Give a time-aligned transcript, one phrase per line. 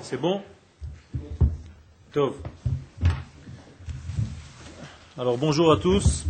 [0.00, 0.42] C'est bon?
[2.12, 2.34] Tov.
[5.18, 6.24] Alors bonjour à tous.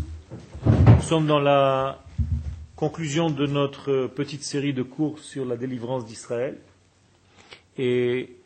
[0.67, 2.03] Nous sommes dans la
[2.77, 6.59] conclusion de notre petite série de cours sur la délivrance d'Israël.
[7.79, 8.37] Et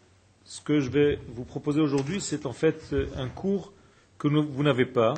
[0.44, 3.73] ce que je vais vous proposer aujourd'hui, c'est en fait un cours
[4.19, 5.14] que vous n'avez pas.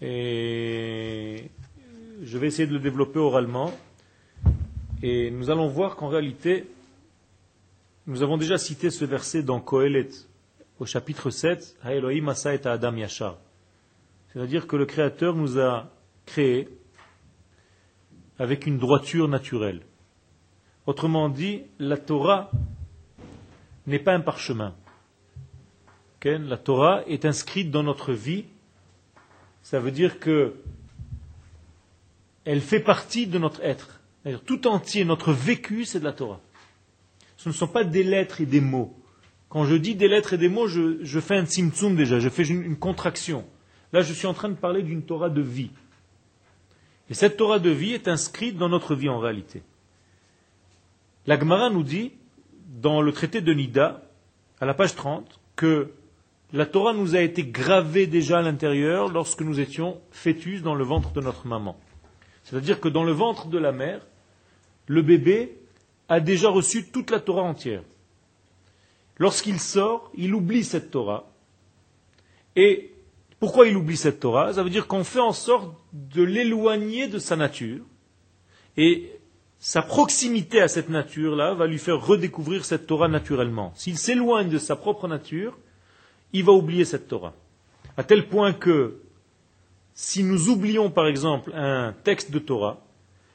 [0.00, 1.50] Et
[2.22, 3.72] je vais essayer de le développer oralement.
[5.02, 6.66] Et nous allons voir qu'en réalité,
[8.08, 10.08] nous avons déjà cité ce verset dans Kohelet,
[10.80, 13.36] au chapitre 7, Haelohim Asa et Adam Yashar.
[14.32, 15.90] C'est-à-dire que le Créateur nous a
[16.24, 16.70] créés
[18.38, 19.82] avec une droiture naturelle.
[20.86, 22.50] Autrement dit, la Torah
[23.86, 24.74] n'est pas un parchemin.
[26.24, 28.46] La Torah est inscrite dans notre vie.
[29.62, 30.54] Ça veut dire que
[32.46, 34.00] elle fait partie de notre être.
[34.46, 36.40] Tout entier, notre vécu, c'est de la Torah
[37.38, 38.94] ce ne sont pas des lettres et des mots.
[39.48, 42.42] Quand je dis des lettres et des mots, je, fais un tzimtzum déjà, je fais
[42.42, 43.46] une, une, contraction.
[43.94, 45.70] Là, je suis en train de parler d'une Torah de vie.
[47.08, 49.62] Et cette Torah de vie est inscrite dans notre vie en réalité.
[51.26, 52.12] La Gemara nous dit,
[52.66, 54.02] dans le traité de Nida,
[54.60, 55.92] à la page 30, que
[56.52, 60.84] la Torah nous a été gravée déjà à l'intérieur lorsque nous étions fœtus dans le
[60.84, 61.78] ventre de notre maman.
[62.42, 64.06] C'est-à-dire que dans le ventre de la mère,
[64.86, 65.57] le bébé
[66.08, 67.82] a déjà reçu toute la Torah entière.
[69.18, 71.30] Lorsqu'il sort, il oublie cette Torah.
[72.56, 72.92] Et
[73.40, 74.52] pourquoi il oublie cette Torah?
[74.52, 77.84] Ça veut dire qu'on fait en sorte de l'éloigner de sa nature.
[78.76, 79.12] Et
[79.58, 83.72] sa proximité à cette nature-là va lui faire redécouvrir cette Torah naturellement.
[83.74, 85.58] S'il s'éloigne de sa propre nature,
[86.32, 87.34] il va oublier cette Torah.
[87.96, 89.00] À tel point que
[89.94, 92.80] si nous oublions par exemple un texte de Torah,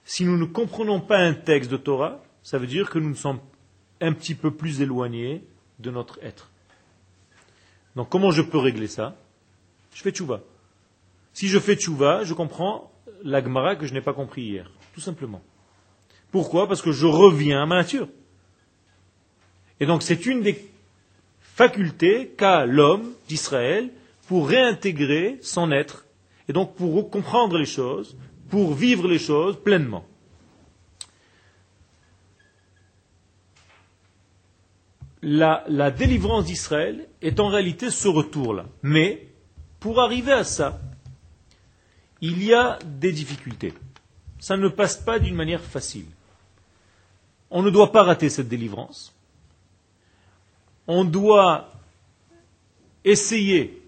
[0.06, 3.40] si nous ne comprenons pas un texte de Torah, ça veut dire que nous sommes
[4.02, 5.44] un petit peu plus éloignés
[5.80, 6.52] de notre être.
[7.96, 9.16] Donc comment je peux régler ça?
[9.94, 10.42] Je fais tchouva.
[11.34, 12.92] Si je fais tchouva, je comprends
[13.24, 15.42] l'agmara que je n'ai pas compris hier, tout simplement.
[16.32, 16.68] Pourquoi?
[16.68, 18.08] Parce que je reviens à ma nature.
[19.80, 20.70] Et donc c'est une des
[21.40, 23.92] facultés qu'a l'homme d'Israël
[24.28, 26.06] pour réintégrer son être,
[26.48, 28.18] et donc pour comprendre les choses,
[28.50, 30.06] pour vivre les choses pleinement.
[35.24, 38.66] La, délivrance d'Israël est en réalité ce retour-là.
[38.84, 39.28] Mais,
[39.80, 40.80] pour arriver à ça,
[42.22, 43.74] il y a des difficultés.
[44.40, 46.06] Ça ne passe pas d'une manière facile.
[47.50, 49.14] On ne doit pas rater cette délivrance.
[50.88, 51.72] On doit
[53.06, 53.82] essayer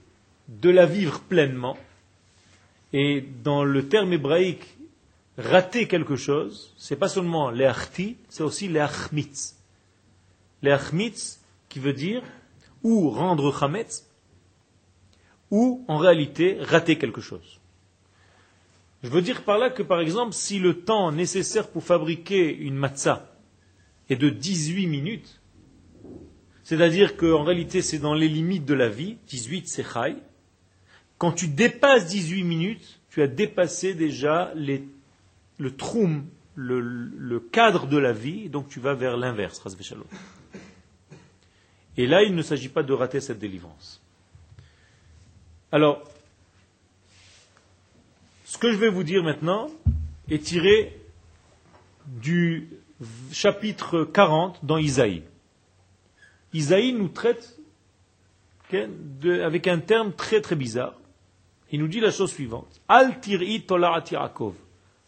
[0.47, 1.77] de la vivre pleinement.
[2.93, 4.65] Et dans le terme hébraïque,
[5.37, 7.71] rater quelque chose, c'est pas seulement les
[8.29, 8.85] c'est aussi les
[10.65, 12.21] l'achmitz, qui veut dire
[12.83, 14.07] ou rendre chametz,
[15.49, 17.59] ou en réalité rater quelque chose.
[19.03, 22.75] Je veux dire par là que, par exemple, si le temps nécessaire pour fabriquer une
[22.75, 23.31] matzah
[24.09, 25.41] est de 18 minutes,
[26.63, 30.15] c'est-à-dire qu'en réalité c'est dans les limites de la vie, 18 c'est chai,
[31.17, 38.11] quand tu dépasses 18 minutes, tu as dépassé déjà le troum, le, cadre de la
[38.11, 39.61] vie, donc tu vas vers l'inverse,
[41.97, 44.01] et là, il ne s'agit pas de rater cette délivrance.
[45.71, 46.03] Alors,
[48.45, 49.69] ce que je vais vous dire maintenant
[50.29, 50.99] est tiré
[52.05, 52.69] du
[53.31, 55.23] chapitre 40 dans Isaïe.
[56.53, 57.57] Isaïe nous traite
[59.23, 60.95] avec un terme très très bizarre.
[61.71, 62.81] Il nous dit la chose suivante.
[62.87, 63.65] Al tir'i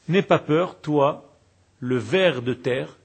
[0.10, 1.34] N'aie pas peur, toi,
[1.80, 2.98] le ver de terre,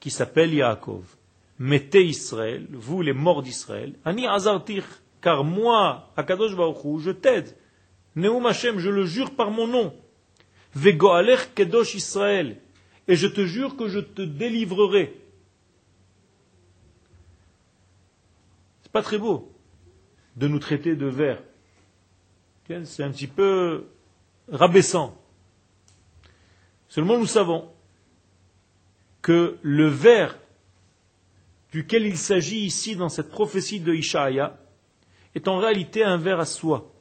[0.00, 1.17] qui s'appelle Yaakov
[1.58, 4.84] mettez Israël, vous les morts d'Israël, Ani azartir,
[5.20, 7.56] car moi, Akadosh Baruch je t'aide.
[8.14, 9.94] Neum Hashem, je le jure par mon nom.
[10.74, 12.58] Vegoaler kedosh Israël,
[13.06, 15.14] et je te jure que je te délivrerai.
[18.82, 19.52] C'est pas très beau
[20.36, 21.42] de nous traiter de vers.
[22.84, 23.86] C'est un petit peu
[24.50, 25.20] rabaissant.
[26.88, 27.70] Seulement nous savons
[29.22, 30.38] que le vers
[31.78, 34.58] duquel il s'agit ici dans cette prophétie de Ishaïa
[35.36, 36.92] est en réalité un ver à soi.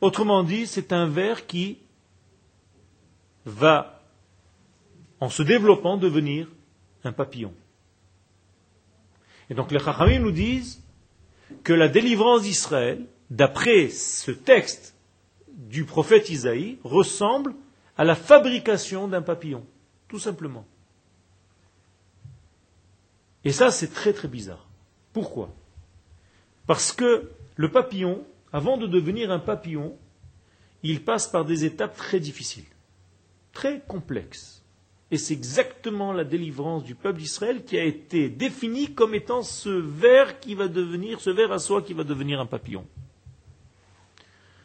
[0.00, 1.76] Autrement dit, c'est un ver qui
[3.44, 4.02] va,
[5.20, 6.48] en se développant, devenir
[7.04, 7.52] un papillon.
[9.50, 10.82] Et donc les Chachamim nous disent
[11.62, 14.94] que la délivrance d'Israël, d'après ce texte
[15.48, 17.54] du prophète Isaïe, ressemble
[17.98, 19.66] à la fabrication d'un papillon,
[20.08, 20.66] tout simplement.
[23.46, 24.66] Et ça, c'est très très bizarre.
[25.12, 25.54] Pourquoi?
[26.66, 29.96] Parce que le papillon, avant de devenir un papillon,
[30.82, 32.66] il passe par des étapes très difficiles,
[33.52, 34.64] très complexes.
[35.12, 39.68] Et c'est exactement la délivrance du peuple d'Israël qui a été définie comme étant ce
[39.68, 42.84] ver qui va devenir, ce ver à soi qui va devenir un papillon.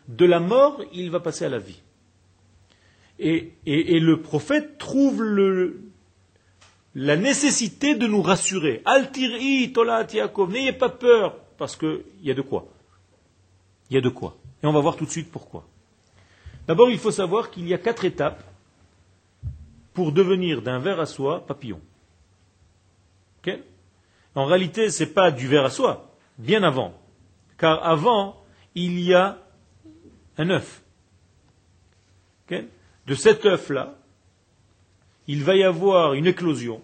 [0.07, 1.83] De la mort, il va passer à la vie.
[3.19, 5.21] Et, le prophète trouve
[6.95, 8.81] la nécessité de nous rassurer.
[8.85, 12.67] Altiri, Tolat, Yaakov, n'ayez pas peur, parce qu'il y a de quoi.
[13.89, 14.35] Il y a de quoi.
[14.63, 15.65] Et on va voir tout de suite pourquoi.
[16.67, 18.43] D'abord, il faut savoir qu'il y a quatre étapes
[19.93, 21.81] pour devenir d'un ver à soie papillon.
[24.35, 26.93] en réalité, ce n'est pas du ver à soie, bien avant.
[27.57, 28.41] Car avant,
[28.75, 29.37] il y a
[30.37, 30.81] un œuf.
[33.07, 33.97] De cet œuf-là,
[35.27, 36.81] il va y avoir une éclosion.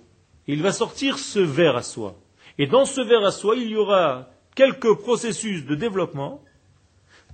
[0.47, 2.15] il va sortir ce ver à soie.
[2.57, 6.41] Et dans ce ver à soie, il y aura quelques processus de développement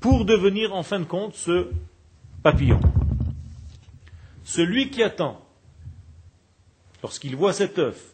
[0.01, 1.67] pour devenir en fin de compte ce
[2.41, 2.79] papillon.
[4.43, 5.39] Celui qui attend
[7.01, 8.13] lorsqu'il voit cet œuf,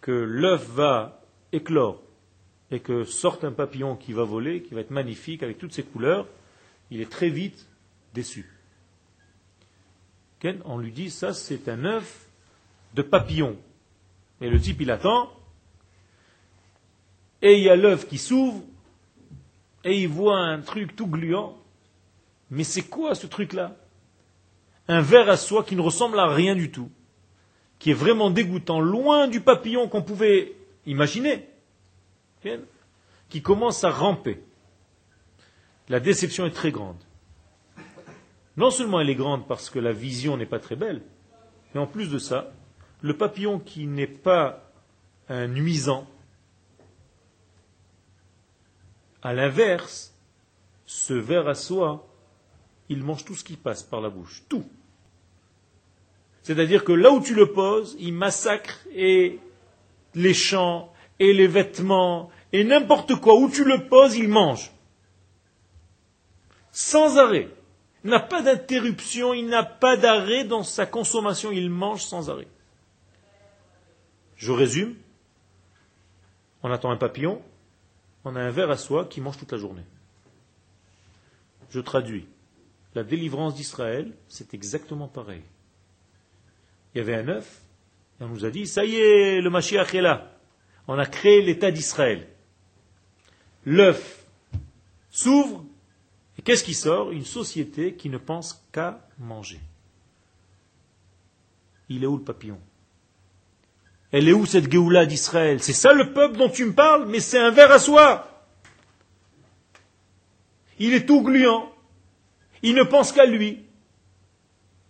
[0.00, 1.22] que l'œuf va
[1.52, 2.02] éclore
[2.70, 5.82] et que sorte un papillon qui va voler, qui va être magnifique avec toutes ses
[5.82, 6.26] couleurs,
[6.90, 7.66] il est très vite
[8.14, 8.59] déçu.
[10.64, 12.26] On lui dit ça c'est un œuf
[12.94, 13.56] de papillon.
[14.40, 15.30] Et le type il attend,
[17.42, 18.62] et il y a l'œuf qui s'ouvre,
[19.84, 21.58] et il voit un truc tout gluant.
[22.50, 23.76] Mais c'est quoi ce truc-là?
[24.88, 26.90] Un verre à soie qui ne ressemble à rien du tout
[27.80, 30.52] qui est vraiment dégoûtant, loin du papillon qu'on pouvait
[30.86, 31.48] imaginer,
[33.30, 34.40] qui commence à ramper.
[35.88, 37.02] La déception est très grande.
[38.56, 41.02] Non seulement elle est grande parce que la vision n'est pas très belle,
[41.74, 42.52] mais en plus de ça,
[43.00, 44.70] le papillon qui n'est pas
[45.28, 46.06] un nuisant,
[49.22, 50.14] à l'inverse,
[50.86, 52.06] ce ver à soie,
[52.88, 54.64] il mange tout ce qui passe par la bouche, tout.
[56.42, 62.64] C'est-à-dire que là où tu le poses, il massacre les champs et les vêtements et
[62.64, 63.34] n'importe quoi.
[63.34, 64.72] Où tu le poses, il mange.
[66.72, 67.48] Sans arrêt.
[68.04, 72.48] Il n'a pas d'interruption, il n'a pas d'arrêt dans sa consommation, il mange sans arrêt.
[74.36, 74.94] Je résume.
[76.62, 77.42] On attend un papillon,
[78.24, 79.84] on a un ver à soie qui mange toute la journée.
[81.70, 82.26] Je traduis.
[82.94, 85.42] La délivrance d'Israël, c'est exactement pareil
[86.94, 87.60] il y avait un œuf,
[88.20, 89.94] on nous a dit, ça y est, le Mashiach.
[90.88, 92.26] On a créé l'État d'Israël.
[93.64, 94.24] L'œuf
[95.10, 95.64] s'ouvre,
[96.40, 97.10] et qu'est-ce qui sort?
[97.10, 99.60] Une société qui ne pense qu'à manger.
[101.90, 102.58] Il est où le papillon?
[104.10, 105.62] Elle est où cette Géoula d'Israël?
[105.62, 108.46] C'est ça le peuple dont tu me parles, mais c'est un verre à soie.
[110.78, 111.70] Il est tout gluant.
[112.62, 113.62] Il ne pense qu'à lui.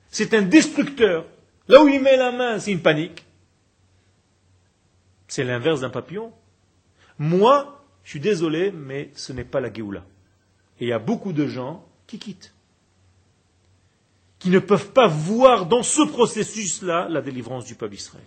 [0.08, 1.26] C'est un destructeur.
[1.67, 3.25] Là où il met la main, c'est une panique.
[5.26, 6.32] C'est l'inverse d'un papillon.
[7.19, 10.05] Moi, je suis désolé, mais ce n'est pas la Géoula.
[10.81, 12.55] Et il y a beaucoup de gens qui quittent.
[14.38, 18.25] Qui ne peuvent pas voir dans ce processus-là la délivrance du peuple d'Israël.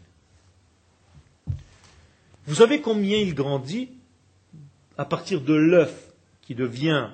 [2.45, 3.89] Vous savez combien il grandit
[4.97, 7.09] à partir de l'œuf qui devient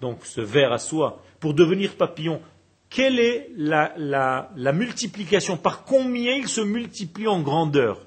[0.00, 2.42] donc ce ver à soie pour devenir papillon?
[2.90, 5.56] Quelle est la, multiplication?
[5.56, 8.00] Par combien il se multiplie en grandeur?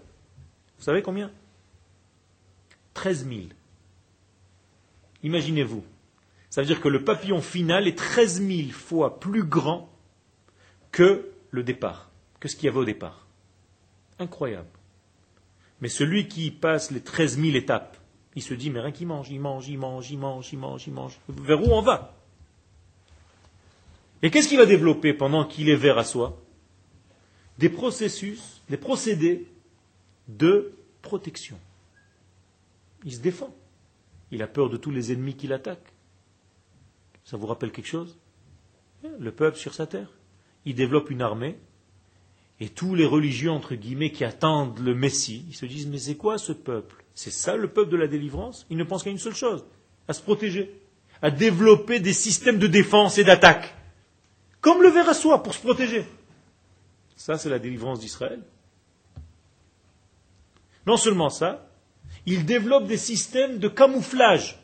[0.77, 1.31] Vous savez combien?
[2.93, 3.41] 13 000.
[5.23, 5.83] Imaginez-vous.
[6.51, 9.89] Ça veut dire que le papillon final est 13 000 fois plus grand
[10.91, 13.25] que le départ, que ce qu'il y avait au départ.
[14.19, 14.67] Incroyable.
[15.79, 17.97] Mais celui qui passe les 13 000 étapes,
[18.35, 20.87] il se dit, mais rien qu'il mange, il mange, il mange, il mange, il mange,
[20.87, 21.17] il mange.
[21.29, 22.17] Vers où on va?
[24.21, 26.37] Et qu'est-ce qu'il va développer pendant qu'il est vert à soi?
[27.59, 29.47] Des processus, des procédés
[30.27, 31.57] de protection.
[33.05, 33.55] Il se défend.
[34.31, 35.93] Il a peur de tous les ennemis qui l'attaquent.
[37.23, 38.17] Ça vous rappelle quelque chose?
[39.19, 40.09] Le peuple sur sa terre?
[40.65, 41.57] Il développe une armée
[42.59, 46.15] et tous les religieux, entre guillemets, qui attendent le Messie, ils se disent, mais c'est
[46.15, 47.03] quoi ce peuple?
[47.15, 48.67] C'est ça le peuple de la délivrance?
[48.69, 49.65] Il ne pense qu'à une seule chose,
[50.07, 50.79] à se protéger,
[51.23, 53.73] à développer des systèmes de défense et d'attaque.
[54.61, 56.05] Comme le ver à soie pour se protéger.
[57.15, 58.43] Ça, c'est la délivrance d'Israël.
[60.85, 61.67] Non seulement ça,
[62.27, 64.60] il développe des systèmes de camouflage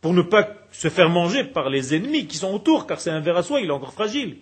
[0.00, 3.20] pour ne pas se faire manger par les ennemis qui sont autour, car c'est un
[3.20, 4.38] ver à soie, il est encore fragile.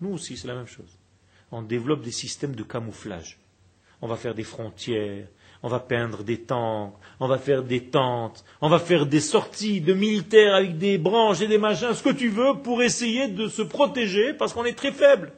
[0.00, 0.98] Nous aussi, c'est la même chose.
[1.52, 3.38] On développe des systèmes de camouflage.
[4.00, 5.26] On va faire des frontières,
[5.62, 9.82] on va peindre des tanks, on va faire des tentes, on va faire des sorties
[9.82, 13.48] de militaires avec des branches et des machins, ce que tu veux, pour essayer de
[13.48, 15.32] se protéger parce qu'on est très faible.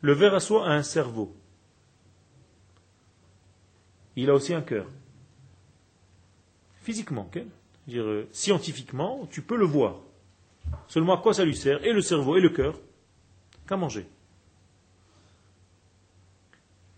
[0.00, 1.34] Le ver à soie a un cerveau.
[4.16, 4.86] Il a aussi un cœur.
[6.88, 7.30] Physiquement,
[7.86, 9.96] dire, euh, scientifiquement, tu peux le voir.
[10.88, 11.84] Seulement à quoi ça lui sert?
[11.84, 12.80] Et le cerveau et le cœur
[13.66, 14.06] Qu'à manger.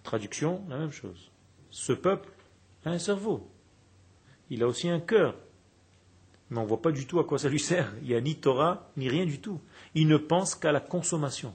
[0.04, 1.32] Traduction, la même chose.
[1.70, 2.28] Ce peuple
[2.84, 3.50] a un cerveau.
[4.48, 5.34] Il a aussi un cœur.
[6.50, 7.92] Mais on ne voit pas du tout à quoi ça lui sert.
[8.02, 9.60] Il n'y a ni Torah, ni rien du tout.
[9.96, 11.52] Il ne pense qu'à la consommation.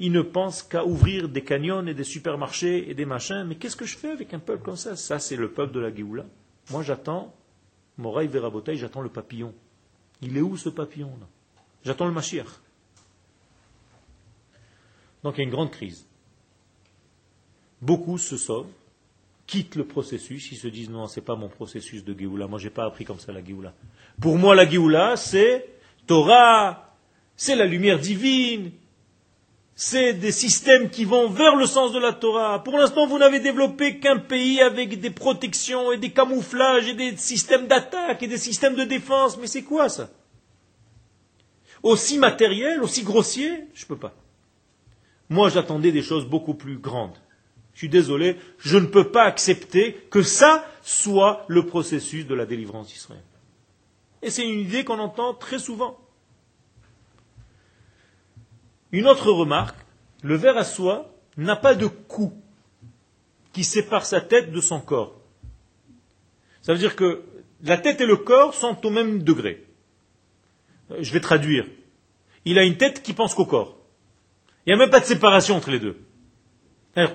[0.00, 3.44] Il ne pense qu'à ouvrir des canyons et des supermarchés et des machins.
[3.44, 4.96] Mais qu'est-ce que je fais avec un peuple comme ça?
[4.96, 6.26] Ça, c'est le peuple de la Géoula.
[6.70, 7.32] Moi, j'attends,
[8.00, 9.54] Moraï Verabotaï, j'attends le papillon.
[10.22, 11.26] Il est où ce papillon-là?
[11.84, 12.48] J'attends le Mashiach.
[15.22, 16.06] Donc il y a une grande crise.
[17.82, 18.70] Beaucoup se sauvent,
[19.46, 22.58] quittent le processus, ils se disent non, ce n'est pas mon processus de Géoula, moi
[22.58, 23.74] je n'ai pas appris comme ça la Géoula.
[24.20, 25.68] Pour moi la Géoula, c'est
[26.06, 26.94] Torah,
[27.36, 28.72] c'est la lumière divine,
[29.82, 32.62] c'est des systèmes qui vont vers le sens de la Torah.
[32.62, 37.16] Pour l'instant, vous n'avez développé qu'un pays avec des protections et des camouflages et des
[37.16, 39.38] systèmes d'attaque et des systèmes de défense.
[39.38, 40.10] Mais c'est quoi ça?
[41.82, 43.68] Aussi matériel, aussi grossier?
[43.72, 44.12] Je ne peux pas.
[45.30, 47.16] Moi, j'attendais des choses beaucoup plus grandes.
[47.72, 52.44] Je suis désolé, je ne peux pas accepter que ça soit le processus de la
[52.44, 53.24] délivrance d'Israël.
[54.20, 55.96] Et c'est une idée qu'on entend très souvent.
[58.92, 59.78] Une autre remarque,
[60.22, 62.32] le ver à soie n'a pas de cou
[63.52, 65.14] qui sépare sa tête de son corps.
[66.62, 67.22] Ça veut dire que
[67.62, 69.66] la tête et le corps sont au même degré.
[70.90, 71.66] Euh, je vais traduire.
[72.44, 73.76] Il a une tête qui pense qu'au corps.
[74.66, 75.98] Il n'y a même pas de séparation entre les deux.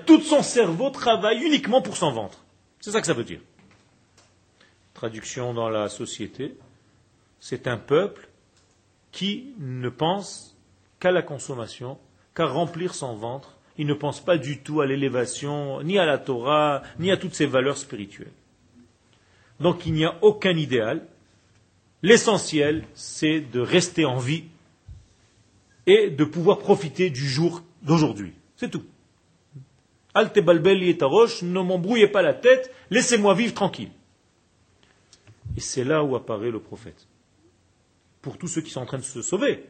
[0.06, 2.44] Tout son cerveau travaille uniquement pour son ventre.
[2.80, 3.40] C'est ça que ça veut dire.
[4.94, 6.56] Traduction dans la société,
[7.40, 8.28] c'est un peuple
[9.12, 10.55] qui ne pense
[11.00, 11.98] qu'à la consommation,
[12.34, 13.56] qu'à remplir son ventre.
[13.78, 17.34] Il ne pense pas du tout à l'élévation, ni à la Torah, ni à toutes
[17.34, 18.32] ces valeurs spirituelles.
[19.60, 21.06] Donc il n'y a aucun idéal.
[22.02, 24.44] L'essentiel, c'est de rester en vie
[25.86, 28.32] et de pouvoir profiter du jour d'aujourd'hui.
[28.56, 28.84] C'est tout.
[30.14, 33.90] Alte balbeli ne m'embrouillez pas la tête, laissez-moi vivre tranquille.
[35.56, 37.06] Et c'est là où apparaît le prophète.
[38.22, 39.64] Pour tous ceux qui sont en train de se sauver.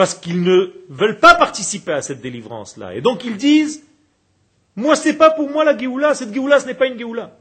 [0.00, 2.94] Parce qu'ils ne veulent pas participer à cette délivrance-là.
[2.94, 3.84] Et donc ils disent,
[4.74, 7.36] moi c'est pas pour moi la Géoula, cette Géoula ce n'est pas une Géoula.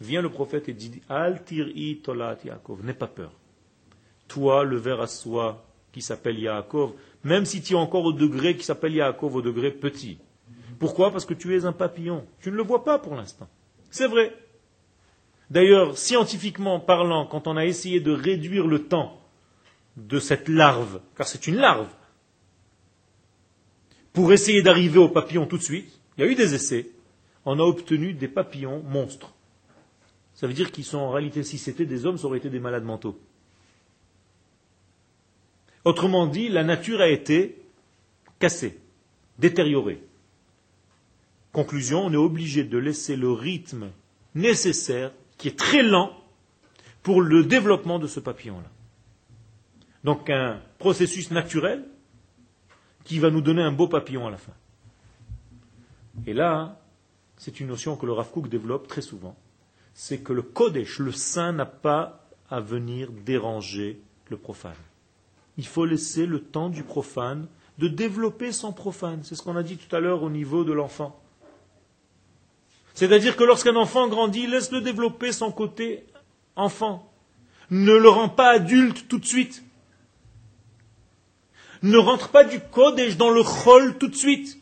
[0.00, 3.32] Vient le prophète et dit, Al tir'i tolat Yaakov, n'aie pas peur.
[4.28, 6.92] Toi, le ver à soie qui s'appelle Yaakov,
[7.24, 10.18] même si tu es encore au degré qui s'appelle Yaakov, au degré petit,
[10.78, 11.10] pourquoi?
[11.10, 12.24] Parce que tu es un papillon.
[12.40, 13.48] Tu ne le vois pas pour l'instant.
[13.90, 14.32] C'est vrai.
[15.50, 19.20] D'ailleurs, scientifiquement parlant, quand on a essayé de réduire le temps
[19.96, 21.88] de cette larve, car c'est une larve,
[24.14, 26.88] pour essayer d'arriver au papillon tout de suite, il y a eu des essais,
[27.44, 29.34] on a obtenu des papillons monstres.
[30.34, 32.60] Ça veut dire qu'ils sont en réalité, si c'était des hommes, ça aurait été des
[32.60, 33.20] malades mentaux.
[35.84, 37.60] Autrement dit, la nature a été
[38.38, 38.78] cassée,
[39.38, 40.00] détériorée.
[41.52, 43.90] Conclusion, on est obligé de laisser le rythme
[44.34, 46.16] nécessaire, qui est très lent,
[47.02, 48.70] pour le développement de ce papillon-là.
[50.04, 51.84] Donc un processus naturel
[53.04, 54.52] qui va nous donner un beau papillon à la fin.
[56.26, 56.80] Et là,
[57.36, 59.36] c'est une notion que le Rav développe très souvent,
[59.92, 64.72] c'est que le Kodesh, le saint, n'a pas à venir déranger le profane.
[65.56, 67.46] Il faut laisser le temps du profane
[67.78, 69.20] de développer son profane.
[69.22, 71.20] C'est ce qu'on a dit tout à l'heure au niveau de l'enfant.
[72.94, 76.04] C'est-à-dire que lorsqu'un enfant grandit, laisse-le développer son côté
[76.54, 77.10] enfant.
[77.70, 79.63] Ne le rend pas adulte tout de suite.
[81.84, 84.58] Ne rentre pas du Kodesh dans le chol tout de suite.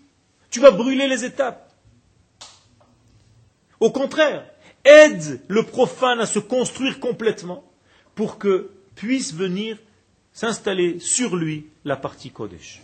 [0.51, 1.73] Tu vas brûler les étapes.
[3.79, 4.45] Au contraire,
[4.85, 7.63] aide le profane à se construire complètement
[8.17, 9.79] pour que puisse venir
[10.33, 12.83] s'installer sur lui la partie Kodesh.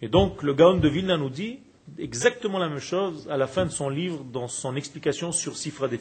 [0.00, 1.60] Et donc le Gaon de Vilna nous dit
[2.00, 5.86] exactement la même chose à la fin de son livre, dans son explication sur Sifra
[5.86, 6.00] Et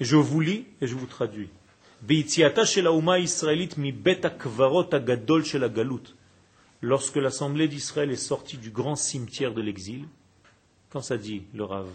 [0.00, 1.50] je vous lis et je vous traduis.
[6.82, 10.04] Lorsque l'assemblée d'Israël est sortie du grand cimetière de l'exil,
[10.90, 11.88] quand ça dit le Rav,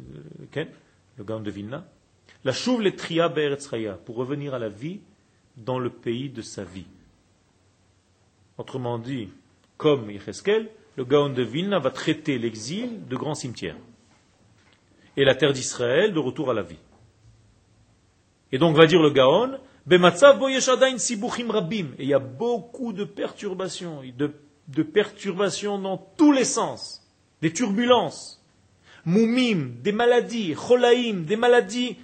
[0.00, 0.64] euh,
[1.16, 1.86] le Gaon de Vilna,
[2.44, 3.28] la chouve les tria
[4.04, 5.00] pour revenir à la vie
[5.56, 6.86] dans le pays de sa vie.
[8.58, 9.28] Autrement dit,
[9.76, 13.76] comme Yecheskel, le Gaon de Vilna va traiter l'exil de grand cimetière.
[15.16, 16.78] Et la terre d'Israël de retour à la vie.
[18.52, 19.58] Et donc va dire le Gaon,
[19.90, 19.96] et
[21.98, 27.02] il y a beaucoup de perturbations, de, perturbations dans tous les sens,
[27.40, 28.44] des turbulences,
[29.06, 31.96] moumim, des maladies, cholaïm, des maladies,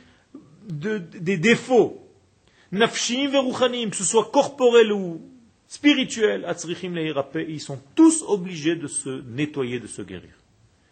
[0.68, 2.08] de, des défauts,
[2.72, 5.20] nafshim veruchanim, que ce soit corporel ou
[5.66, 6.46] spirituel,
[7.48, 10.32] ils sont tous obligés de se nettoyer, de se guérir.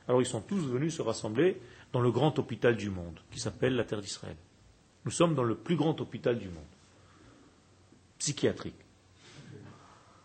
[0.09, 1.56] Alors ils sont tous venus se rassembler
[1.92, 4.37] dans le grand hôpital du monde, qui s'appelle la terre d'Israël.
[5.04, 6.64] Nous sommes dans le plus grand hôpital du monde
[8.23, 8.76] psychiatrique.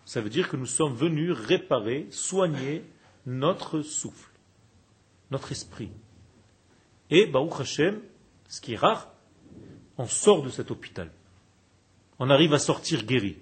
[0.06, 2.84] Ça veut dire que nous sommes venus réparer, soigner
[3.26, 4.30] notre souffle,
[5.32, 5.90] notre esprit.
[7.10, 8.00] Et, Baruch Hashem,
[8.48, 9.12] ce qui est rare,
[9.98, 11.12] on sort de cet hôpital.
[12.20, 13.38] On arrive à sortir guéri.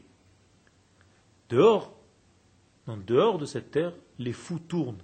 [1.49, 1.93] Dehors,
[2.87, 5.03] en dehors de cette terre, les fous tournent,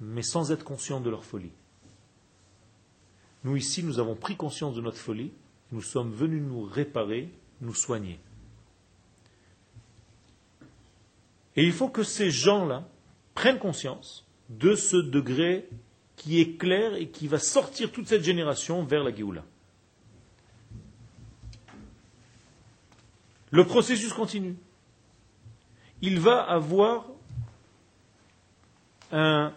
[0.00, 1.50] mais sans être conscients de leur folie.
[3.44, 5.32] Nous ici, nous avons pris conscience de notre folie,
[5.72, 7.30] nous sommes venus nous réparer,
[7.60, 8.18] nous soigner.
[11.56, 12.88] Et il faut que ces gens-là
[13.34, 15.68] prennent conscience de ce degré
[16.16, 19.44] qui est clair et qui va sortir toute cette génération vers la Géoula.
[23.50, 24.56] Le processus continue.
[26.00, 27.06] Il va avoir
[29.10, 29.52] un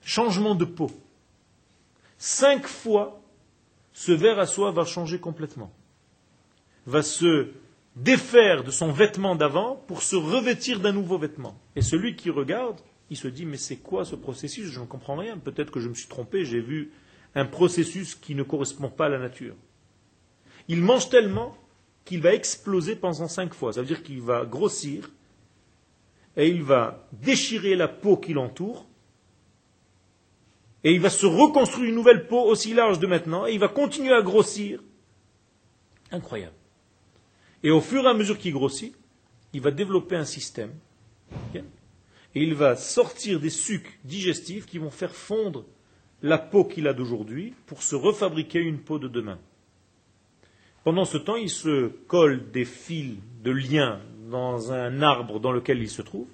[0.00, 0.90] changement de peau.
[2.24, 3.20] Cinq fois,
[3.92, 5.72] ce verre à soie va changer complètement.
[6.86, 7.48] Va se
[7.96, 11.58] défaire de son vêtement d'avant pour se revêtir d'un nouveau vêtement.
[11.74, 12.78] Et celui qui regarde,
[13.10, 14.66] il se dit, mais c'est quoi ce processus?
[14.66, 15.36] Je ne comprends rien.
[15.36, 16.92] Peut-être que je me suis trompé, j'ai vu
[17.34, 19.56] un processus qui ne correspond pas à la nature.
[20.68, 21.56] Il mange tellement
[22.04, 23.72] qu'il va exploser pendant cinq fois.
[23.72, 25.10] Ça veut dire qu'il va grossir
[26.36, 28.86] et il va déchirer la peau qui l'entoure
[30.84, 33.68] et il va se reconstruire une nouvelle peau aussi large de maintenant et il va
[33.68, 34.80] continuer à grossir.
[36.10, 36.56] Incroyable.
[37.62, 38.94] Et au fur et à mesure qu'il grossit,
[39.52, 40.72] il va développer un système.
[41.54, 41.62] et
[42.34, 45.64] il va sortir des sucs digestifs qui vont faire fondre
[46.22, 49.38] la peau qu'il a d'aujourd'hui pour se refabriquer une peau de demain.
[50.84, 55.80] Pendant ce temps, il se colle des fils de lien dans un arbre dans lequel
[55.80, 56.26] il se trouve,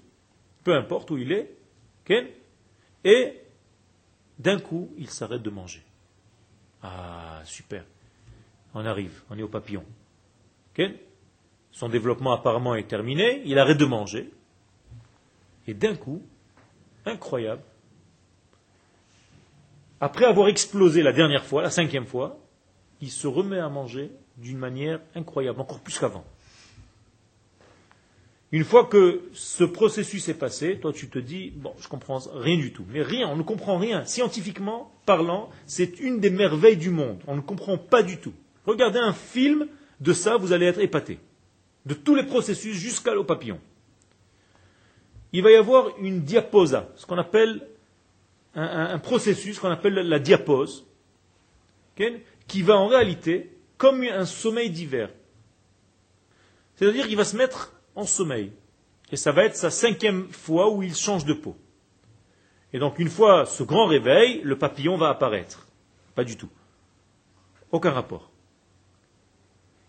[0.65, 1.55] peu importe où il est,
[3.05, 3.35] et
[4.39, 5.83] d'un coup, il s'arrête de manger.
[6.83, 7.85] Ah, super.
[8.75, 9.85] On arrive, on est au papillon.
[11.73, 14.31] Son développement apparemment est terminé, il arrête de manger,
[15.67, 16.23] et d'un coup,
[17.05, 17.63] incroyable,
[20.01, 22.39] après avoir explosé la dernière fois, la cinquième fois,
[23.01, 26.25] il se remet à manger d'une manière incroyable, encore plus qu'avant.
[28.51, 32.57] Une fois que ce processus est passé, toi tu te dis, bon, je comprends rien
[32.57, 32.85] du tout.
[32.89, 34.05] Mais rien, on ne comprend rien.
[34.07, 37.21] Scientifiquement parlant, c'est une des merveilles du monde.
[37.27, 38.33] On ne comprend pas du tout.
[38.65, 39.67] Regardez un film
[40.01, 41.19] de ça, vous allez être épaté
[41.89, 43.59] de tous les processus jusqu'au papillon.
[45.33, 47.67] Il va y avoir une diaposa, ce qu'on appelle
[48.55, 50.87] un, processus qu'on appelle la diapose,
[52.47, 55.11] qui va en réalité comme un sommeil d'hiver.
[56.77, 58.53] C'est-à-dire qu'il va se mettre en sommeil.
[59.11, 61.57] Et ça va être sa cinquième fois où il change de peau.
[62.73, 65.67] Et donc une fois ce grand réveil, le papillon va apparaître.
[66.15, 66.51] Pas du tout.
[67.73, 68.31] Aucun rapport.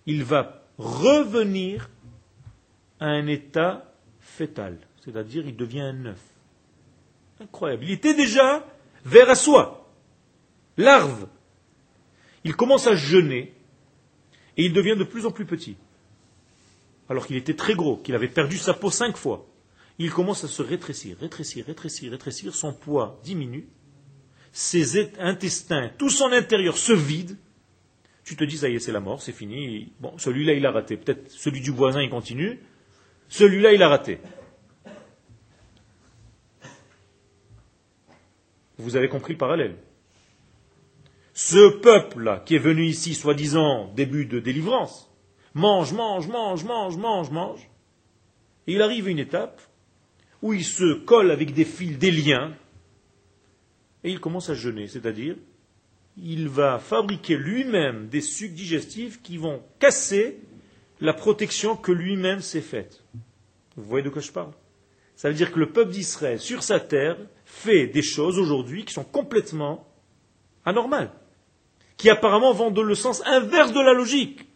[0.05, 1.89] Il va revenir
[2.99, 6.21] à un état fœtal, c'est-à-dire il devient un œuf.
[7.39, 7.83] Incroyable.
[7.83, 8.65] Il était déjà
[9.05, 9.87] vers à soi,
[10.77, 11.27] larve.
[12.43, 13.53] Il commence à jeûner
[14.57, 15.77] et il devient de plus en plus petit.
[17.09, 19.47] Alors qu'il était très gros, qu'il avait perdu sa peau cinq fois.
[19.97, 23.67] Il commence à se rétrécir, rétrécir, rétrécir, rétrécir, son poids diminue,
[24.51, 27.37] ses intestins, tout son intérieur se vide,
[28.29, 29.91] tu te dis, ça y est, c'est la mort, c'est fini.
[29.99, 30.97] Bon, celui-là, il a raté.
[30.97, 32.59] Peut-être celui du voisin, il continue.
[33.27, 34.19] Celui-là, il a raté.
[38.77, 39.77] Vous avez compris le parallèle.
[41.33, 45.08] Ce peuple-là, qui est venu ici, soi-disant, début de délivrance,
[45.53, 47.69] mange, mange, mange, mange, mange, mange.
[48.67, 49.62] Et il arrive à une étape
[50.41, 52.53] où il se colle avec des fils, des liens,
[54.03, 55.35] et il commence à jeûner, c'est-à-dire
[56.21, 60.39] il va fabriquer lui-même des sucs digestifs qui vont casser
[60.99, 63.03] la protection que lui-même s'est faite.
[63.77, 64.51] Vous voyez de quoi je parle?
[65.15, 68.93] Ça veut dire que le peuple d'Israël, sur sa terre, fait des choses aujourd'hui qui
[68.93, 69.88] sont complètement
[70.65, 71.12] anormales,
[71.97, 74.48] qui apparemment vont dans le sens inverse de la logique.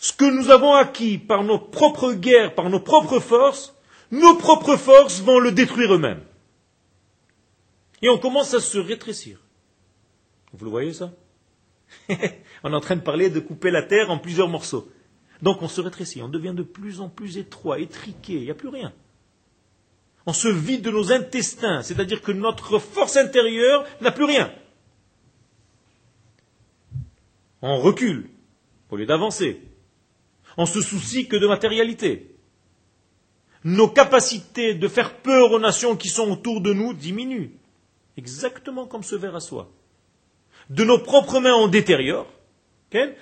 [0.00, 3.76] Ce que nous avons acquis par nos propres guerres, par nos propres forces,
[4.10, 6.22] nos propres forces vont le détruire eux-mêmes.
[8.00, 9.38] Et on commence à se rétrécir.
[10.54, 11.12] Vous le voyez ça?
[12.64, 14.90] On est en train de parler de couper la terre en plusieurs morceaux.
[15.42, 18.54] Donc on se rétrécit, on devient de plus en plus étroit, étriqué, il n'y a
[18.54, 18.92] plus rien.
[20.26, 24.52] On se vide de nos intestins, c'est-à-dire que notre force intérieure n'a plus rien.
[27.62, 28.28] On recule
[28.90, 29.60] au lieu d'avancer.
[30.60, 32.36] On se soucie que de matérialité.
[33.64, 37.52] Nos capacités de faire peur aux nations qui sont autour de nous diminuent.
[38.18, 39.70] Exactement comme ce verre à soie.
[40.68, 42.26] De nos propres mains, on détériore.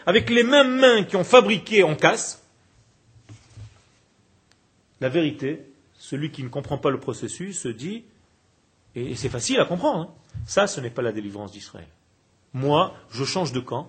[0.05, 2.45] Avec les mêmes mains qui ont fabriqué, on casse.
[5.01, 5.63] La vérité,
[5.97, 8.03] celui qui ne comprend pas le processus se dit,
[8.97, 11.87] et c'est facile à comprendre, hein, ça ce n'est pas la délivrance d'Israël.
[12.53, 13.89] Moi, je change de camp,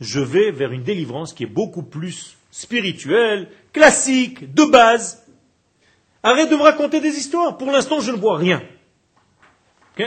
[0.00, 5.26] je vais vers une délivrance qui est beaucoup plus spirituelle, classique, de base.
[6.22, 7.56] Arrête de me raconter des histoires.
[7.58, 8.62] Pour l'instant, je ne vois rien.
[9.96, 10.04] Ok?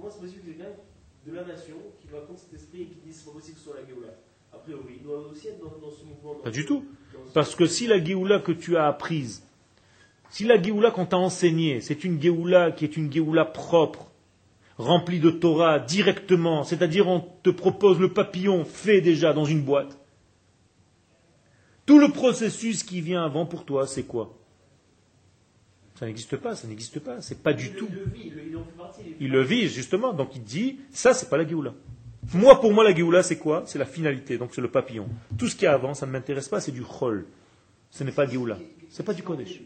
[0.00, 0.72] Comment c'est possible que quelqu'un
[1.26, 3.58] de la nation qui va contre cet esprit et qui dit c'est pas possible que
[3.58, 4.08] ce soit la Géoula
[4.52, 6.36] A priori, il doit aussi être dans, dans ce mouvement.
[6.36, 6.86] Pas du tout.
[7.34, 9.46] Parce que si la Géoula que tu as apprise,
[10.30, 14.10] si la Géoula qu'on t'a enseignée, c'est une Géoula qui est une Géoula propre,
[14.78, 19.98] remplie de Torah directement, c'est-à-dire on te propose le papillon fait déjà dans une boîte,
[21.86, 24.36] tout le processus qui vient avant pour toi, c'est quoi?
[25.96, 27.88] Ça n'existe pas, ça n'existe pas, c'est pas du tout.
[29.20, 31.74] Il le vit, justement, donc il dit, ça c'est pas la Géoula.
[32.34, 33.64] Moi, pour moi, la Géoula, c'est quoi?
[33.66, 35.08] C'est la finalité, donc c'est le papillon.
[35.38, 37.26] Tout ce qui est avant, ça ne m'intéresse pas, c'est du chol.
[37.90, 39.60] Ce n'est pas Géoula, c'est pas du Kodesh.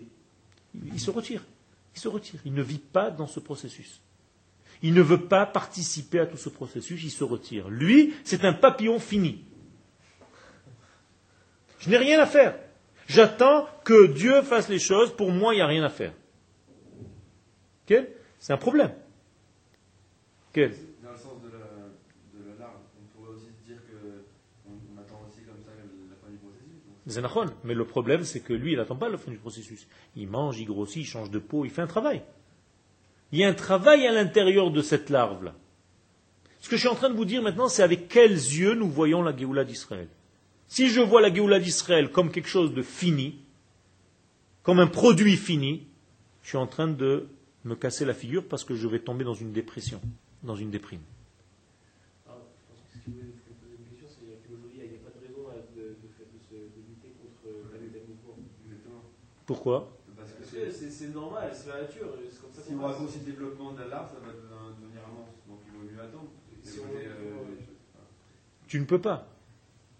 [0.74, 1.42] Il, se retire,
[1.94, 4.00] il se retire, il ne vit pas dans ce processus.
[4.82, 7.68] Il ne veut pas participer à tout ce processus, il se retire.
[7.68, 9.44] Lui, c'est un papillon fini.
[11.78, 12.56] Je n'ai rien à faire.
[13.06, 16.12] J'attends que Dieu fasse les choses, pour moi, il n'y a rien à faire.
[18.44, 18.92] C'est un problème.
[20.52, 20.70] Quel
[21.02, 21.64] Dans le sens de la,
[22.36, 26.36] de larve, on pourrait aussi dire qu'on attend aussi comme ça la fin du
[27.64, 29.86] mais le problème c'est que lui, il n'attend pas la fin du processus.
[30.16, 32.22] Il mange, il grossit, il change de peau, il fait un travail.
[33.32, 35.54] Il y a un travail à l'intérieur de cette larve-là.
[36.60, 38.88] Ce que je suis en train de vous dire maintenant, c'est avec quels yeux nous
[38.88, 40.08] voyons la Géoula d'Israël.
[40.66, 43.38] Si je vois la Géoula d'Israël comme quelque chose de fini,
[44.62, 45.86] comme un produit fini,
[46.42, 47.28] je suis en train de
[47.64, 50.00] me casser la figure parce que je vais tomber dans une dépression,
[50.42, 51.00] dans une déprime.
[52.26, 55.00] Ah, je pense que si vous voulez poser une question, c'est qu'aujourd'hui, il n'y a
[55.00, 58.40] pas de raison de, de, de, lutter contre.
[59.46, 59.96] Pourquoi?
[60.16, 62.06] Parce que c'est normal, c'est la nature.
[62.40, 65.34] Comme ça si on raccourcit le développement de l'art, ça va devenir un monstre.
[65.48, 66.30] Donc il vaut mieux attendre.
[66.62, 67.44] Si euh,
[68.66, 69.28] tu ne peux pas.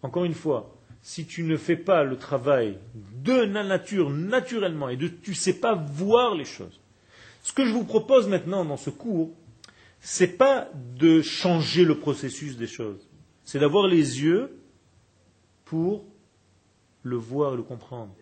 [0.03, 4.97] Encore une fois, si tu ne fais pas le travail de la nature naturellement et
[4.97, 6.81] de tu ne sais pas voir les choses,
[7.43, 9.31] ce que je vous propose maintenant dans ce cours,
[10.01, 13.07] ce n'est pas de changer le processus des choses,
[13.45, 14.59] c'est d'avoir les yeux
[15.67, 16.05] pour
[17.05, 18.13] le voir et le comprendre.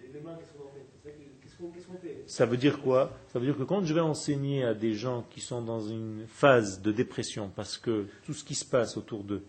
[2.27, 3.13] Ça veut dire quoi?
[3.33, 6.27] Ça veut dire que quand je vais enseigner à des gens qui sont dans une
[6.27, 9.45] phase de dépression parce que tout ce qui se passe autour d'eux,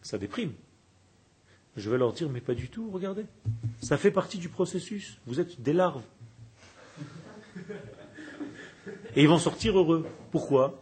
[0.00, 0.52] ça déprime,
[1.76, 3.24] je vais leur dire, mais pas du tout, regardez.
[3.80, 5.18] Ça fait partie du processus.
[5.26, 6.02] Vous êtes des larves.
[9.16, 10.06] Et ils vont sortir heureux.
[10.30, 10.80] Pourquoi?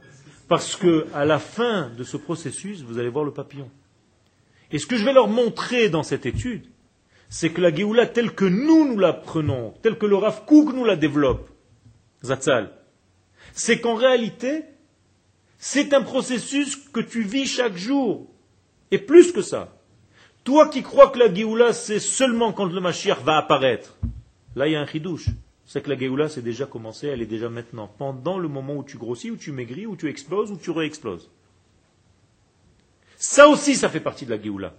[0.48, 3.70] Parce que à la fin de ce processus, vous allez voir le papillon.
[4.72, 6.66] Et ce que je vais leur montrer dans cette étude,
[7.30, 10.74] c'est que la Géoula telle que nous nous la prenons, telle que le Rav Kouk
[10.74, 11.48] nous la développe,
[12.22, 12.70] Zatzal,
[13.54, 14.64] c'est qu'en réalité,
[15.56, 18.26] c'est un processus que tu vis chaque jour.
[18.90, 19.78] Et plus que ça.
[20.44, 23.96] Toi qui crois que la Géoula, c'est seulement quand le Mashiach va apparaître,
[24.54, 25.30] là il y a un chidouche
[25.72, 28.82] c'est que la Géoula, c'est déjà commencé, elle est déjà maintenant, pendant le moment où
[28.82, 31.30] tu grossis, où tu maigris, où tu exploses, où tu réexploses.
[33.14, 34.74] Ça aussi, ça fait partie de la Géoula.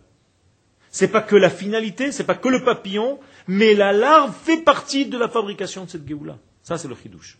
[0.92, 5.06] C'est pas que la finalité, c'est pas que le papillon, mais la larve fait partie
[5.06, 6.38] de la fabrication de cette Géoula.
[6.64, 7.38] Ça, c'est le chidouche.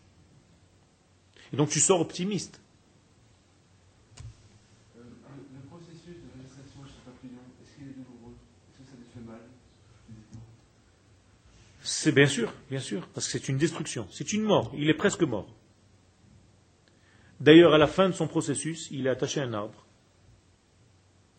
[1.54, 2.62] Et donc tu sors optimiste.
[11.84, 14.96] C'est bien sûr, bien sûr, parce que c'est une destruction, c'est une mort, il est
[14.96, 15.48] presque mort.
[17.40, 19.86] D'ailleurs, à la fin de son processus, il est attaché à un arbre,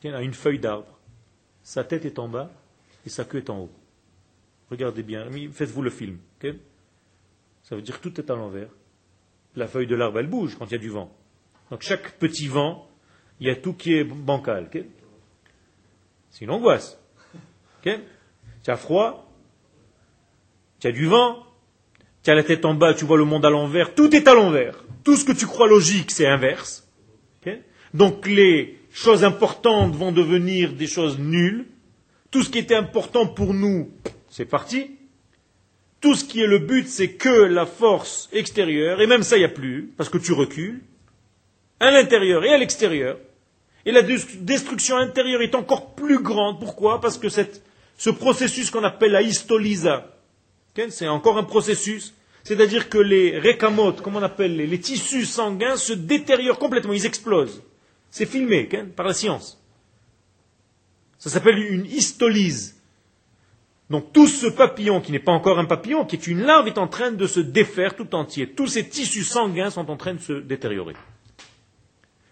[0.04, 0.98] à une feuille d'arbre.
[1.62, 2.50] Sa tête est en bas
[3.06, 3.70] et sa queue est en haut.
[4.70, 6.18] Regardez bien, faites-vous le film.
[7.62, 8.68] Ça veut dire que tout est à l'envers.
[9.54, 11.14] La feuille de l'arbre, elle bouge quand il y a du vent.
[11.70, 12.88] Donc chaque petit vent,
[13.38, 14.70] il y a tout qui est bancal.
[16.30, 16.98] C'est une angoisse.
[17.82, 17.90] tu
[18.66, 19.30] as froid,
[20.80, 21.44] tu as du vent,
[22.22, 24.34] tu as la tête en bas, tu vois le monde à l'envers, tout est à
[24.34, 24.84] l'envers.
[25.04, 26.88] Tout ce que tu crois logique, c'est inverse.
[27.94, 31.66] Donc les choses importantes vont devenir des choses nulles.
[32.30, 33.90] Tout ce qui était important pour nous,
[34.30, 34.90] c'est parti.
[36.00, 39.40] Tout ce qui est le but, c'est que la force extérieure, et même ça, il
[39.40, 40.80] n'y a plus, parce que tu recules,
[41.78, 43.18] à l'intérieur et à l'extérieur.
[43.84, 46.60] Et la destruction intérieure est encore plus grande.
[46.60, 47.00] Pourquoi?
[47.00, 50.16] Parce que ce processus qu'on appelle la histolisa,
[50.88, 55.92] c'est encore un processus, c'est-à-dire que les récamotes, comme on appelle les, tissus sanguins, se
[55.92, 57.62] détériorent complètement, ils explosent.
[58.12, 59.58] C'est filmé par la science.
[61.18, 62.78] Ça s'appelle une histolyse.
[63.88, 66.76] Donc tout ce papillon, qui n'est pas encore un papillon, qui est une larve, est
[66.76, 68.50] en train de se défaire tout entier.
[68.50, 70.94] Tous ces tissus sanguins sont en train de se détériorer.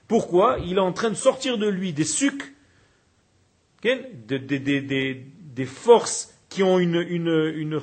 [0.06, 0.58] Pourquoi?
[0.66, 2.54] Il est en train de sortir de lui des sucs,
[3.82, 4.04] des,
[5.64, 7.80] forces qui ont une, une, une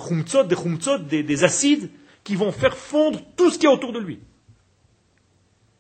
[1.07, 1.89] des, des acides,
[2.23, 4.19] qui vont faire fondre tout ce qui est autour de lui.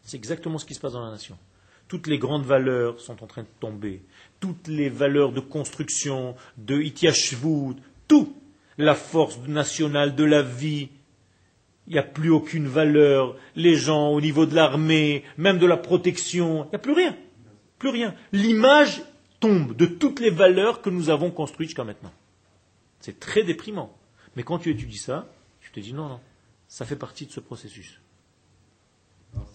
[0.01, 1.37] C'est exactement ce qui se passe dans la nation.
[1.87, 4.01] Toutes les grandes valeurs sont en train de tomber.
[4.39, 7.75] Toutes les valeurs de construction, de itiashvut,
[8.07, 8.35] tout.
[8.77, 10.89] La force nationale de la vie.
[11.87, 13.35] Il n'y a plus aucune valeur.
[13.55, 17.17] Les gens, au niveau de l'armée, même de la protection, il n'y a plus rien.
[17.79, 18.13] Plus rien.
[18.33, 19.01] L'image
[19.39, 22.11] tombe de toutes les valeurs que nous avons construites jusqu'à maintenant.
[22.99, 23.95] C'est très déprimant.
[24.35, 26.19] Mais quand tu étudies ça, tu te dis non, non,
[26.67, 27.99] ça fait partie de ce processus.
[29.33, 29.47] Alors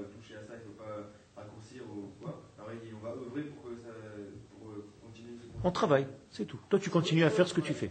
[0.00, 2.42] Euh, toucher à ça, il ne faut pas raccourcir ou quoi.
[2.58, 3.88] Alors on va œuvrer pour, que ça,
[4.52, 5.32] pour euh, continuer.
[5.64, 6.58] On travaille, c'est tout.
[6.68, 7.90] Toi, tu continues à faire ce que tu fais.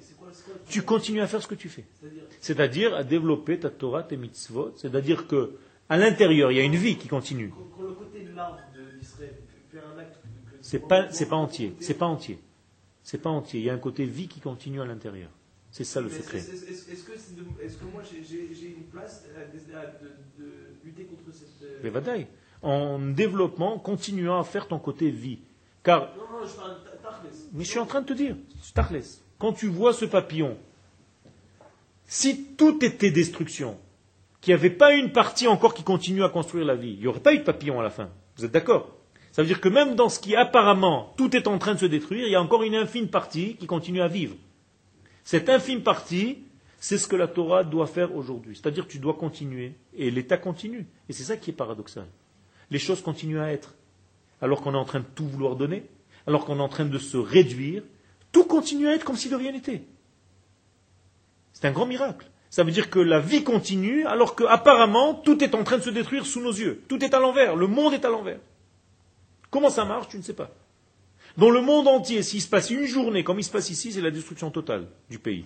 [0.68, 1.86] Tu continues à faire ce que tu fais.
[2.40, 4.74] C'est-à-dire à développer ta Torah, tes mitzvot.
[4.78, 5.58] C'est-à-dire que
[5.90, 7.52] à l'intérieur, il y a une vie qui continue.
[10.62, 11.76] C'est pas, c'est pas entier.
[11.80, 12.40] C'est pas entier.
[13.02, 13.60] C'est pas entier.
[13.60, 15.32] Il y a un côté vie qui continue à l'intérieur.
[15.72, 16.40] C'est ça le secret.
[16.40, 20.46] Est-ce que, moi j'ai une place de,
[20.84, 21.64] lutter contre cette.
[21.64, 22.28] Euh, Mais bataille.
[22.62, 25.40] En développement, continuant à faire ton côté vie.
[25.84, 26.14] Car.
[26.18, 26.76] Non, non, je parle
[27.54, 28.36] Mais je suis en train de te dire,
[29.38, 30.58] Quand tu vois ce papillon,
[32.06, 33.78] si tout était destruction,
[34.42, 37.08] qu'il n'y avait pas une partie encore qui continue à construire la vie, il n'y
[37.08, 38.10] aurait pas eu de papillon à la fin.
[38.38, 38.96] Vous êtes d'accord?
[39.32, 41.86] Ça veut dire que même dans ce qui apparemment tout est en train de se
[41.86, 44.36] détruire, il y a encore une infime partie qui continue à vivre.
[45.24, 46.44] Cette infime partie,
[46.80, 48.56] c'est ce que la Torah doit faire aujourd'hui.
[48.56, 49.74] C'est-à-dire tu dois continuer.
[49.94, 50.88] Et l'État continue.
[51.08, 52.08] Et c'est ça qui est paradoxal.
[52.72, 53.76] Les choses continuent à être.
[54.42, 55.84] Alors qu'on est en train de tout vouloir donner,
[56.26, 57.84] alors qu'on est en train de se réduire,
[58.32, 59.84] tout continue à être comme si de rien n'était.
[61.54, 62.30] C'est un grand miracle.
[62.50, 65.90] Ça veut dire que la vie continue alors qu'apparemment tout est en train de se
[65.90, 66.82] détruire sous nos yeux.
[66.88, 67.56] Tout est à l'envers.
[67.56, 68.40] Le monde est à l'envers.
[69.52, 70.50] Comment ça marche Tu ne sais pas.
[71.40, 74.02] Dans le monde entier, s'il se passe une journée comme il se passe ici, c'est
[74.02, 75.46] la destruction totale du pays.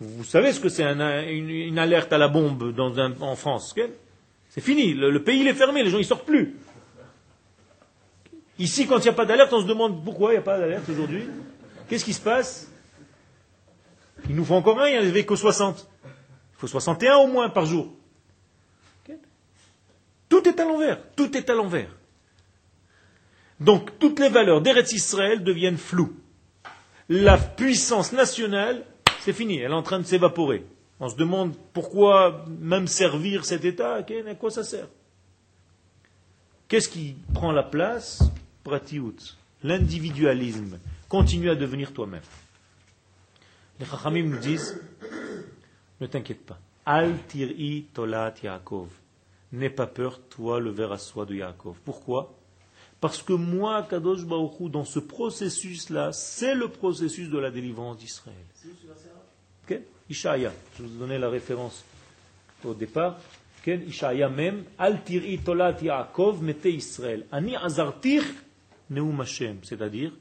[0.00, 2.74] Vous savez ce que c'est une, alerte à la bombe
[3.20, 3.72] en France
[4.48, 6.56] C'est fini, le, pays est fermé, les gens ne sortent plus.
[8.58, 10.58] Ici, quand il n'y a pas d'alerte, on se demande pourquoi il n'y a pas
[10.58, 11.24] d'alerte aujourd'hui.
[11.88, 12.68] Qu'est-ce qui se passe
[14.28, 15.88] Il nous faut encore un, il n'y en avait que 60.
[16.04, 16.10] Il
[16.58, 17.94] faut 61 au moins par jour.
[20.28, 21.90] Tout est à l'envers, tout est à l'envers.
[23.60, 26.14] Donc toutes les valeurs d'Eretz Israël deviennent floues.
[27.08, 28.84] La puissance nationale,
[29.20, 30.66] c'est fini, elle est en train de s'évaporer.
[30.98, 34.88] On se demande pourquoi même servir cet État, à quoi ça sert?
[36.68, 38.22] Qu'est-ce qui prend la place?
[38.64, 39.14] Pratiout,
[39.62, 40.78] l'individualisme.
[41.08, 42.22] Continue à devenir toi-même.
[43.78, 44.80] Les Chachamim nous disent
[46.00, 46.58] ne t'inquiète pas.
[46.84, 48.88] Al tir'i tolat Yaakov.
[49.52, 51.76] N'aie pas peur, toi, le ver à soie de Yaakov.
[51.84, 52.34] Pourquoi?
[53.00, 58.36] Parce que moi, Kadosh Baruchou, dans ce processus-là, c'est le processus de la délivrance d'Israël.
[59.64, 59.82] Okay?
[60.08, 61.84] Ishaya, je vous ai donné la référence
[62.64, 63.18] au départ.
[63.60, 63.80] Okay?
[63.86, 67.26] Ishaya même, Al tir'i tolat Yaakov mete Israël.
[67.30, 68.22] Ani azartir
[68.88, 69.58] neum Hashem.
[69.62, 70.12] C'est-à-dire,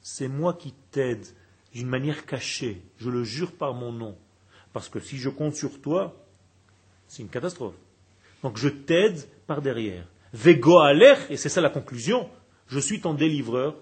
[0.00, 1.26] c'est moi qui t'aide
[1.72, 2.82] d'une manière cachée.
[2.98, 4.16] Je le jure par mon nom.
[4.72, 6.16] Parce que si je compte sur toi,
[7.06, 7.76] c'est une catastrophe.
[8.42, 10.06] Donc je t'aide par derrière.
[10.36, 10.82] Vego
[11.30, 12.28] et c'est ça la conclusion,
[12.68, 13.74] je suis ton délivreur,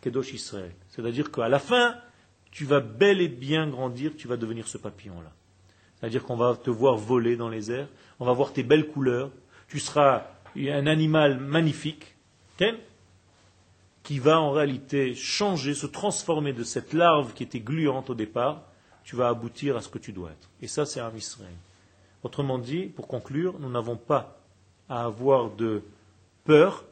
[0.00, 0.72] Kedosh Israël.
[0.88, 1.94] C'est-à-dire qu'à la fin,
[2.50, 5.30] tu vas bel et bien grandir, tu vas devenir ce papillon-là.
[5.94, 7.86] C'est-à-dire qu'on va te voir voler dans les airs,
[8.18, 9.30] on va voir tes belles couleurs,
[9.68, 12.16] tu seras un animal magnifique.
[14.02, 18.62] qui va en réalité changer, se transformer de cette larve qui était gluante au départ,
[19.04, 20.50] tu vas aboutir à ce que tu dois être.
[20.60, 21.54] Et ça, c'est un Israël.
[22.24, 24.41] Autrement dit, pour conclure, nous n'avons pas
[24.92, 25.82] à avoir de
[26.44, 26.84] peur.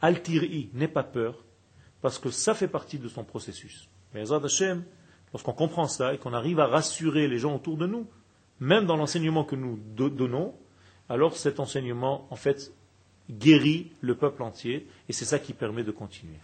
[0.00, 1.34] Altiri, n'aie pas peur,
[2.00, 3.88] parce que ça fait partie de son processus.
[4.14, 4.84] Mais Hashem,
[5.32, 8.06] lorsqu'on comprend ça et qu'on arrive à rassurer les gens autour de nous,
[8.60, 10.54] même dans l'enseignement que nous donnons,
[11.08, 12.72] alors cet enseignement, en fait,
[13.28, 16.38] guérit le peuple entier, et c'est ça qui permet de continuer.